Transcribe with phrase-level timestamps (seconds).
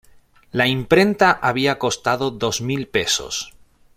[0.51, 3.53] La imprenta había costado dos mil pesos.